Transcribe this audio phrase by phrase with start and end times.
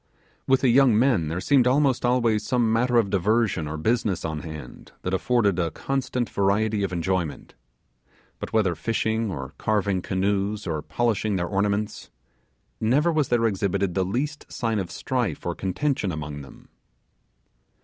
[0.47, 4.39] With the young men there seemed almost always some matter of diversion or business on
[4.39, 7.53] hand that afforded a constant variety of enjoyment.
[8.39, 12.09] But whether fishing, or carving canoes, or polishing their ornaments,
[12.79, 16.69] never was there exhibited the least sign of strife or contention among them.